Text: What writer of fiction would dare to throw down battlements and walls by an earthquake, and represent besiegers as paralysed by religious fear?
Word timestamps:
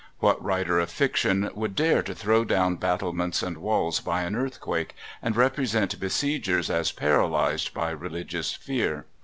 What 0.17 0.43
writer 0.43 0.79
of 0.79 0.89
fiction 0.89 1.47
would 1.53 1.75
dare 1.75 2.01
to 2.01 2.15
throw 2.15 2.43
down 2.43 2.77
battlements 2.77 3.43
and 3.43 3.59
walls 3.59 3.99
by 3.99 4.23
an 4.23 4.35
earthquake, 4.35 4.95
and 5.21 5.35
represent 5.35 5.99
besiegers 5.99 6.71
as 6.71 6.91
paralysed 6.91 7.71
by 7.75 7.91
religious 7.91 8.51
fear? 8.51 9.05